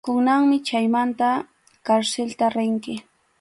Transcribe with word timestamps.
Kunanmi 0.05 0.57
chaymanta 0.69 1.27
karsilta 1.91 2.45
rinki. 2.55 2.93